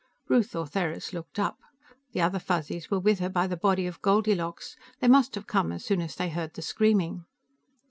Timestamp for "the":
2.13-2.21, 3.45-3.55, 6.55-6.63